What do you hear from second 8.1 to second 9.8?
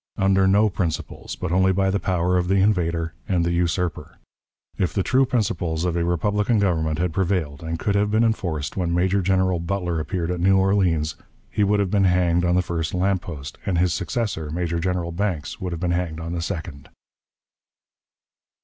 enforced when Major General